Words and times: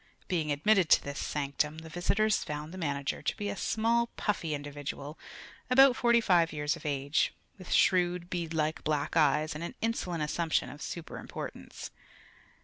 Being 0.27 0.51
admitted 0.51 0.89
to 0.89 1.03
this 1.03 1.19
sanctum, 1.19 1.77
the 1.77 1.87
visitors 1.89 2.43
found 2.43 2.73
the 2.73 2.77
manager 2.79 3.21
to 3.21 3.37
be 3.37 3.49
a 3.49 3.55
small, 3.55 4.07
puffy 4.17 4.55
individual 4.55 5.19
about 5.69 5.95
forty 5.95 6.19
five 6.19 6.51
years 6.51 6.75
of 6.75 6.87
age, 6.87 7.35
with 7.59 7.71
shrewd, 7.71 8.27
beadlike 8.27 8.83
black 8.83 9.15
eyes 9.15 9.53
and 9.53 9.63
an 9.63 9.75
insolent 9.79 10.23
assumption 10.23 10.71
of 10.71 10.81
super 10.81 11.19
importance. 11.19 11.91